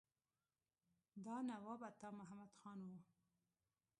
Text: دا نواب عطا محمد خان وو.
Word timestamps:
دا 1.25 1.35
نواب 1.49 1.81
عطا 1.89 2.09
محمد 2.19 2.51
خان 2.59 2.79
وو. 2.87 2.99